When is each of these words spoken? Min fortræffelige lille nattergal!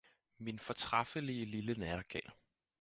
Min 0.37 0.59
fortræffelige 0.59 1.45
lille 1.45 1.73
nattergal! 1.79 2.31